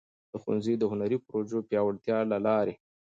[0.31, 2.73] د ښونځي د هنري پروژو د پیاوړتیا له لارې.